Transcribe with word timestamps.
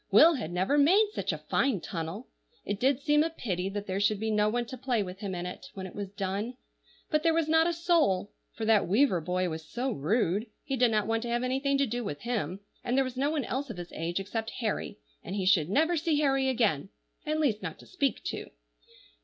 Will 0.09 0.33
had 0.33 0.51
never 0.51 0.79
made 0.79 1.09
such 1.13 1.31
a 1.31 1.37
fine 1.37 1.79
tunnel; 1.79 2.27
it 2.65 2.79
did 2.79 2.99
seem 2.99 3.21
a 3.21 3.29
pity 3.29 3.69
that 3.69 3.85
there 3.85 3.99
should 3.99 4.19
be 4.19 4.31
no 4.31 4.49
one 4.49 4.65
to 4.65 4.75
play 4.75 5.03
with 5.03 5.19
him 5.19 5.35
in 5.35 5.45
it, 5.45 5.67
when 5.75 5.85
it 5.85 5.93
was 5.93 6.09
done. 6.09 6.57
But 7.11 7.21
there 7.21 7.35
was 7.35 7.47
not 7.47 7.67
a 7.67 7.71
soul; 7.73 8.31
for 8.51 8.65
that 8.65 8.87
Weaver 8.87 9.21
boy 9.21 9.47
was 9.47 9.63
so 9.63 9.91
rude, 9.91 10.47
he 10.63 10.75
did 10.75 10.89
not 10.89 11.05
want 11.05 11.21
to 11.21 11.29
have 11.29 11.43
anything 11.43 11.77
to 11.77 11.85
do 11.85 12.03
with 12.03 12.21
him, 12.21 12.61
and 12.83 12.97
there 12.97 13.03
was 13.03 13.15
no 13.15 13.29
one 13.29 13.45
else 13.45 13.69
of 13.69 13.77
his 13.77 13.91
age 13.91 14.19
except 14.19 14.49
Harry, 14.59 14.97
and 15.23 15.35
he 15.35 15.45
should 15.45 15.69
never 15.69 15.95
see 15.95 16.19
Harry 16.19 16.49
again, 16.49 16.89
at 17.27 17.39
least 17.39 17.61
not 17.61 17.77
to 17.77 17.85
speak 17.85 18.23
to. 18.23 18.49